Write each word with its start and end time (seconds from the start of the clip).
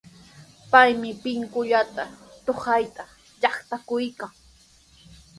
Paymi 0.71 1.09
pinkullata 1.23 2.03
tukayta 2.45 3.03
yatrakuykan. 3.41 4.31